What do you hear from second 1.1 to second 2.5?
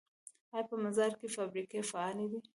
کې فابریکې فعالې دي؟